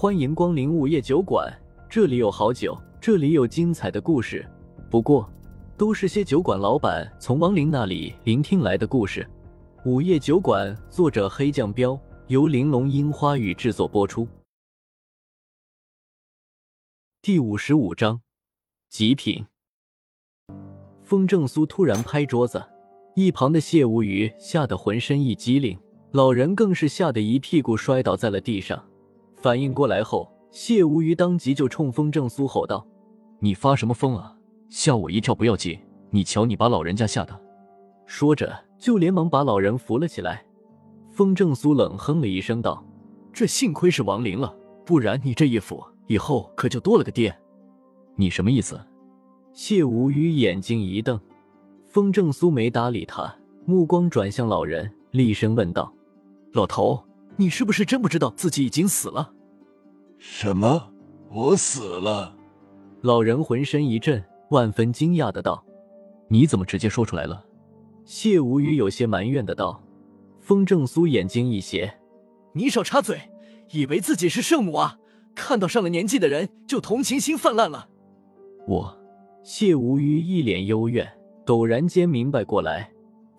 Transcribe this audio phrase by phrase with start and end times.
[0.00, 1.54] 欢迎光临午夜酒馆，
[1.86, 4.48] 这里有好酒，这里有精彩的故事。
[4.90, 5.30] 不过，
[5.76, 9.28] 都是些酒馆老板从亡灵那里聆听来的故事。
[9.84, 14.26] 午夜酒馆，作者黑酱标，由玲珑樱花雨制作播出。
[17.20, 18.22] 第五十五章，
[18.88, 19.44] 极品。
[21.02, 22.64] 风正苏突然拍桌子，
[23.14, 25.78] 一旁的谢无鱼吓得浑身一激灵，
[26.12, 28.82] 老人更是吓得一屁股摔倒在了地上。
[29.40, 32.86] 反应过来后，谢无鱼当即就冲风正苏吼道
[33.40, 34.36] ：“你发什么疯啊？
[34.68, 35.78] 吓我一跳不要紧，
[36.10, 37.40] 你瞧你把老人家吓的！”
[38.04, 40.44] 说着就连忙把老人扶了起来。
[41.10, 42.84] 风正苏冷哼了一声道
[43.32, 47.34] ：“这幸亏是亡灵了，不然你这一扶以后可就多了个爹。”
[48.16, 48.78] 你什么意思？
[49.52, 51.18] 谢无鱼眼睛一瞪，
[51.86, 53.34] 风正苏没搭理他，
[53.64, 55.92] 目光转向老人，厉声问道
[56.52, 57.02] ：“老头。”
[57.40, 59.32] 你是不是真不知道自己已经死了？
[60.18, 60.92] 什么？
[61.30, 62.36] 我死了？
[63.00, 65.64] 老人浑身一震，万分惊讶的道
[66.28, 67.42] ：“你怎么直接说出来了？”
[68.04, 69.82] 谢无语有些埋怨的道。
[70.38, 71.90] 风正苏眼睛一斜
[72.52, 73.18] ：“你少插嘴，
[73.70, 74.98] 以为自己是圣母啊？
[75.34, 77.88] 看到上了年纪的人就同情心泛滥了。”
[78.68, 78.94] 我，
[79.42, 81.10] 谢无语一脸幽怨，
[81.46, 82.92] 陡然间明白过来，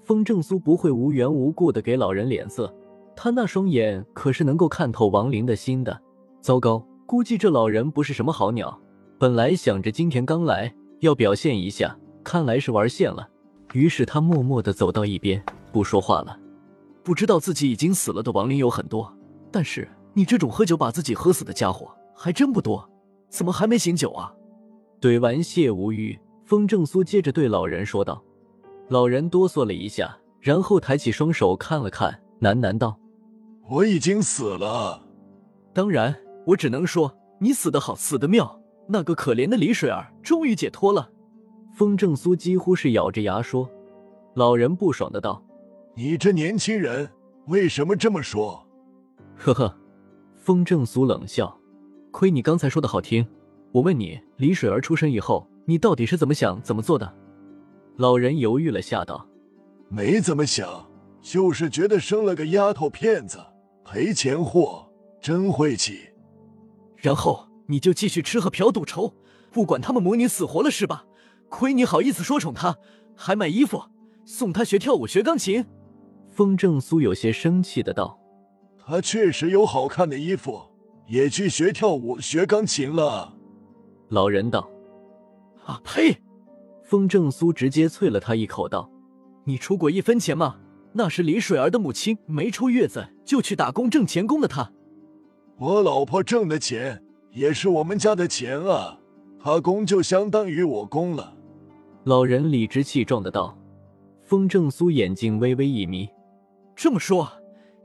[0.04, 2.76] 风正苏不会无缘无故的给老人脸色。
[3.16, 6.02] 他那双眼可是能够看透亡灵的心的。
[6.42, 8.80] 糟糕，估计这老人不是什么好鸟。
[9.20, 13.28] 本来想着今天刚来要表现一下，看来是玩线了。
[13.74, 16.38] 于是他默默的走到一边，不说话了。
[17.04, 19.16] 不知道自己已经死了的亡灵有很多，
[19.52, 22.90] 但是你这种喝酒把自己喝死的家伙还真不多。
[23.30, 24.34] 怎么还没醒酒啊？
[25.00, 28.22] 怼完谢无虞，风正苏接着对老人说道。
[28.90, 32.98] 老人哆嗦了一下，然后抬起双手看了看，喃喃道。
[33.72, 35.02] 我已经死了，
[35.74, 36.14] 当然，
[36.46, 38.60] 我只能说你死得好，死得妙。
[38.86, 41.10] 那个可怜的李水儿终于解脱了。
[41.74, 43.70] 风正苏几乎是咬着牙说。
[44.34, 45.42] 老人不爽的道
[45.96, 47.10] ：“你这年轻人
[47.48, 48.62] 为什么这么说？”
[49.40, 49.74] 呵呵，
[50.36, 51.58] 风正苏冷笑
[52.12, 53.26] ：“亏你刚才说的好听。
[53.72, 57.10] 我问你，李水儿出生以后，你到底是怎么想、怎么做的？”
[57.96, 59.26] 老人犹豫了下道
[59.88, 60.90] ：“没怎么想，
[61.22, 63.40] 就是觉得生了个丫头片子。”
[63.84, 64.88] 赔钱货，
[65.22, 66.10] 真晦气。
[66.98, 69.14] 然后你就继续吃喝嫖赌抽，
[69.52, 71.06] 不管他们母女死活了是吧？
[71.50, 72.78] 亏你好意思说宠她，
[73.16, 73.84] 还买衣服
[74.24, 75.66] 送她学跳舞、学钢琴。
[76.30, 78.18] 风正苏有些生气的道
[78.80, 80.62] ：“她确实有好看的衣服，
[81.08, 83.36] 也去学跳舞、学钢琴了。”
[84.08, 84.70] 老人道
[85.66, 86.16] ：“啊呸！”
[86.86, 88.90] 风正苏直接啐了他一口道
[89.44, 90.56] ：“你出过一分钱吗？”
[90.94, 94.72] 那是李水儿的母亲没出月子就去打工挣钱供的她。
[95.58, 99.00] 我老婆挣的钱也是我们家的钱啊，
[99.42, 101.36] 她供就相当于我供了。
[102.04, 103.58] 老人理直气壮的道。
[104.24, 106.10] 风正苏眼睛微微一眯，
[106.74, 107.30] 这么说，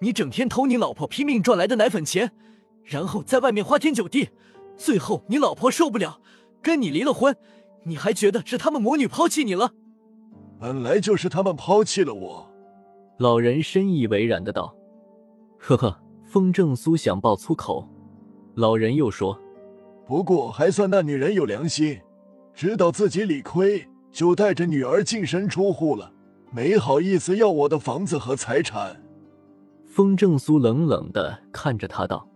[0.01, 2.31] 你整天偷你老婆拼命赚来的奶粉钱，
[2.85, 4.29] 然后在外面花天酒地，
[4.77, 6.21] 最后你老婆受不了，
[6.63, 7.37] 跟你离了婚，
[7.83, 9.73] 你还觉得是他们母女抛弃你了？
[10.61, 12.49] 本来就是他们抛弃了我。
[13.19, 14.75] 老人深以为然的道
[15.59, 17.89] ：“呵呵。”风正苏想爆粗口，
[18.57, 19.41] 老人又说
[20.05, 22.01] ：“不过还算那女人有良心，
[22.53, 26.13] 知道自己理亏，就带着女儿净身出户了，
[26.51, 29.01] 没好意思要我的房子和财产。”
[29.87, 32.29] 风正苏冷冷的看着他道：“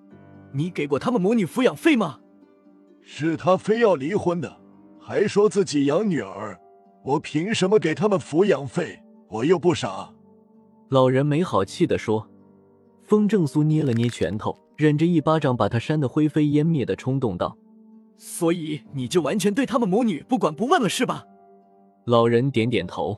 [0.54, 2.20] 你给过他们母女抚养费吗
[3.02, 4.56] ？”“是他非要离婚的，
[5.00, 6.56] 还说自己养女儿，
[7.04, 9.02] 我凭什么给他们抚养费？
[9.28, 10.10] 我又不傻。”
[10.90, 12.28] 老人没好气的说
[13.04, 17.56] ：“风正苏捏了捏拳头，忍着一巴掌把他扇得灰飞烟灭的冲动道
[18.18, 21.24] ：‘所以你就完全对他们母女不管不问了是吧？’
[22.06, 23.16] 老人点点头：‘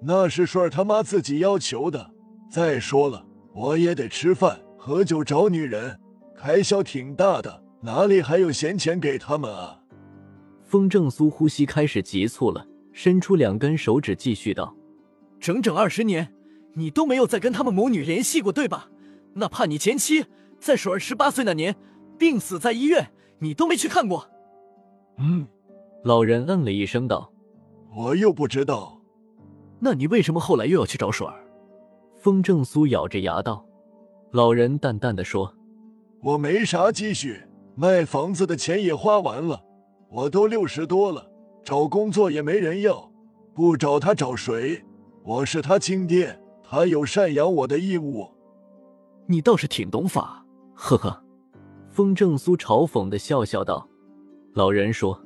[0.00, 2.08] 那是顺儿他妈自己要求的。
[2.48, 5.98] 再说了，我也得吃饭、喝酒、找女人，
[6.36, 9.80] 开销挺大的，哪里还有闲钱给他们啊？’
[10.62, 14.72] 风正苏呼吸开始急促了，伸出两根手指继续道
[15.40, 16.32] ：‘整整二十年。’”
[16.74, 18.88] 你都没有再跟他们母女联系过，对吧？
[19.34, 20.24] 哪怕你前妻
[20.58, 21.76] 在水儿十八岁那年
[22.18, 24.28] 病死在医院，你都没去看过。
[25.18, 25.46] 嗯，
[26.04, 27.32] 老人嗯了一声道
[27.96, 29.00] ：“我又不知道。”
[29.80, 31.44] 那你为什么后来又要去找水儿？
[32.18, 33.64] 风正苏咬着牙道。
[34.32, 35.54] 老人淡淡的说
[36.20, 37.40] ：“我没啥积蓄，
[37.76, 39.62] 卖房子的钱也花完了，
[40.10, 41.30] 我都六十多了，
[41.62, 43.12] 找工作也没人要，
[43.54, 44.82] 不找他找谁？
[45.22, 46.36] 我是他亲爹。”
[46.70, 48.28] 他有赡养我的义务，
[49.24, 50.44] 你倒是挺懂法，
[50.74, 51.24] 呵呵。
[51.88, 53.88] 风正苏嘲讽的笑笑道
[54.52, 55.18] ：“老人说，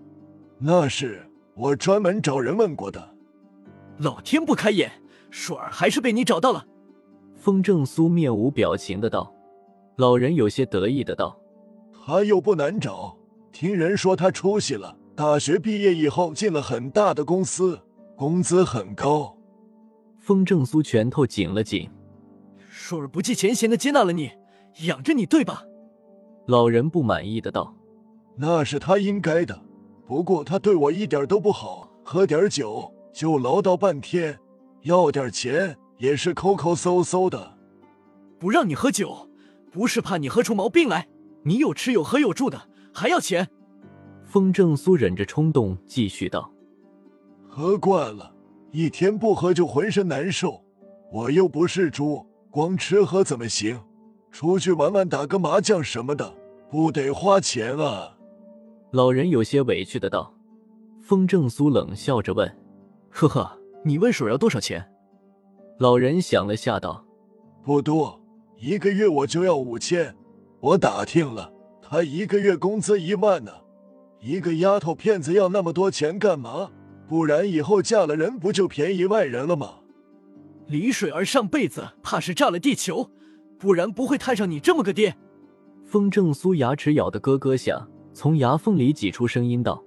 [0.56, 3.16] 那是我专门找人问过的。
[3.98, 4.92] 老天不开眼，
[5.30, 6.64] 水儿还是被你找到了。”
[7.34, 9.34] 风正苏面无表情的道。
[9.96, 11.36] 老人有些得意的道
[12.06, 13.18] ：“他又不难找，
[13.50, 17.80] 听人说他出息了，大学毕业以后进了很大的公司，
[18.14, 19.36] 工资很高。”
[20.22, 21.90] 风正苏拳头紧了紧，
[22.70, 24.30] 水儿不计前嫌的接纳了你，
[24.86, 25.64] 养着你，对吧？
[26.46, 27.74] 老人不满意的道
[28.38, 29.60] ：“那是他应该的，
[30.06, 34.38] 不过他对我一点都不好，喝点酒就唠叨半天，
[34.82, 37.58] 要点钱也是抠抠搜搜的。
[38.38, 39.28] 不让你喝酒，
[39.72, 41.08] 不是怕你喝出毛病来，
[41.42, 43.48] 你有吃有喝有住的，还要钱。”
[44.24, 46.48] 风正苏忍着冲动继续道
[47.50, 48.32] ：“喝惯了。”
[48.72, 50.62] 一天不喝就浑身难受，
[51.12, 53.78] 我又不是猪，光吃喝怎么行？
[54.30, 56.34] 出去玩玩，打个麻将什么的，
[56.70, 58.16] 不得花钱啊！
[58.90, 60.34] 老人有些委屈的道。
[61.02, 62.50] 风正苏冷笑着问
[63.10, 64.82] ：“呵呵，你问水要多少钱？”
[65.78, 67.04] 老人想了下道
[67.62, 68.18] ：“不多，
[68.56, 70.14] 一个月我就要五千。
[70.60, 71.52] 我打听了，
[71.82, 73.52] 他一个月工资一万呢。
[74.20, 76.70] 一个丫头片子要那么多钱干嘛？”
[77.12, 79.80] 不然以后嫁了人不就便宜外人了吗？
[80.66, 83.10] 李水儿上辈子怕是炸了地球，
[83.58, 85.14] 不然不会摊上你这么个爹。
[85.84, 89.84] 风正苏牙齿咬得咯咯响，从牙缝里挤出声音道：“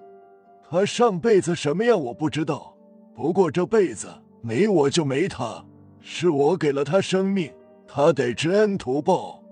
[0.69, 2.77] 他上辈子什么样我不知道，
[3.15, 4.07] 不过这辈子
[4.43, 5.65] 没我就没他，
[6.01, 7.51] 是我给了他生命，
[7.87, 9.43] 他得知恩图报。”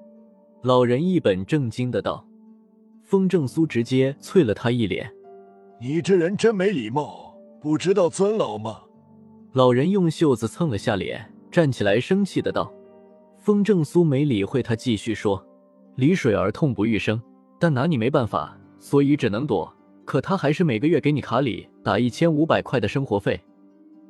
[0.61, 2.23] 老人一本正经的道。
[3.01, 5.11] 风正苏直接啐了他一脸
[5.81, 7.21] ：“你这人真没礼貌。”
[7.63, 8.81] 不知道尊老吗？
[9.53, 12.69] 老人用袖子蹭了下脸，站起来生气的道
[13.39, 15.41] ：“风正苏没理会他，继续说：
[15.95, 17.21] 李水儿痛不欲生，
[17.57, 19.73] 但拿你没办法，所以只能躲。
[20.03, 23.39] 可他还是每个月给你卡里打一千五百块的生活费。”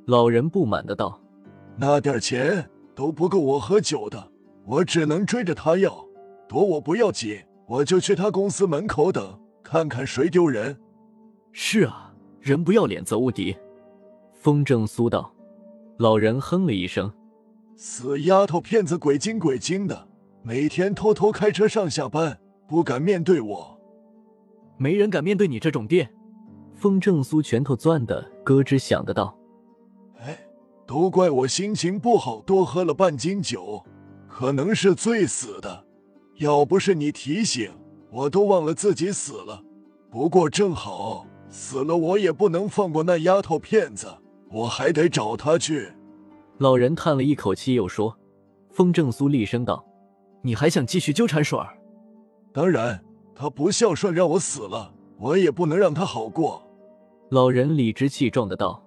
[0.07, 1.21] 老人不满的道
[1.77, 4.31] ：“那点钱都不够我喝酒的，
[4.65, 6.03] 我只能追着他要。
[6.49, 10.75] 躲我不要紧，我就去他公司门口等，看看谁丢人。”
[11.53, 12.12] 是啊。
[12.43, 13.55] 人不要脸则无敌，
[14.33, 15.33] 风正苏道。
[15.95, 17.09] 老人哼了一声
[17.73, 20.09] ：“死丫头片子，鬼精鬼精的，
[20.41, 22.37] 每天偷偷开车上下班，
[22.67, 23.79] 不敢面对我。
[24.75, 26.13] 没人敢面对你这种店。”
[26.75, 29.33] 风正苏拳头攥的咯吱响的道
[30.19, 30.37] ：“哎，
[30.85, 33.81] 都怪我心情不好，多喝了半斤酒，
[34.27, 35.85] 可能是醉死的。
[36.39, 37.71] 要不是你提醒，
[38.11, 39.63] 我都忘了自己死了。
[40.11, 44.07] 不过正好。”死了，我也不能放过那丫头片子，
[44.49, 45.87] 我还得找她去。
[46.57, 48.17] 老人叹了一口气，又说
[48.73, 49.85] ：“风正苏厉声道，
[50.41, 51.77] 你还想继续纠缠水儿？
[52.51, 52.99] 当然，
[53.35, 56.67] 他不孝顺，让我死了，我也不能让他好过。”
[57.29, 58.83] 老人理直气壮的道。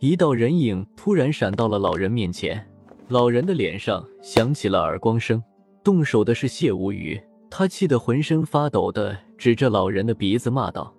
[0.00, 2.68] 一道人影突然闪到了老人面前，
[3.06, 5.40] 老人的脸上响起了耳光声。
[5.84, 10.92] 动手的是谢无虞，他气得浑身发抖的指着老人的鼻子骂道。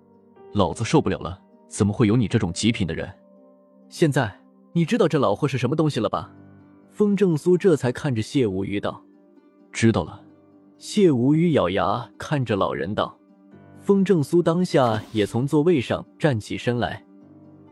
[0.54, 1.36] 老子受不了了！
[1.68, 3.12] 怎么会有你这种极品的人？
[3.88, 4.32] 现在
[4.72, 6.32] 你知道这老货是什么东西了吧？
[6.92, 9.02] 风正苏这才看着谢无鱼道
[9.72, 10.22] ：“知道了。”
[10.78, 13.18] 谢无鱼咬牙看着老人道
[13.80, 17.04] ：“风正苏当下也从座位上站起身来。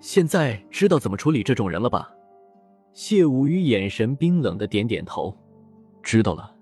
[0.00, 2.10] 现在知道怎么处理这种人了吧？”
[2.92, 5.32] 谢无鱼眼神冰冷的点点头
[6.02, 6.52] ：“知道了。”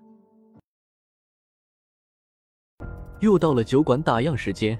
[3.21, 4.79] 又到了酒馆打烊时间。